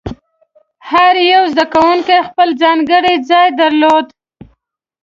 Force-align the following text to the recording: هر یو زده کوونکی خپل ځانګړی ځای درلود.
هر 0.89 1.15
یو 1.33 1.43
زده 1.53 1.65
کوونکی 1.73 2.17
خپل 2.27 2.49
ځانګړی 2.61 3.15
ځای 3.29 3.47
درلود. 3.61 4.07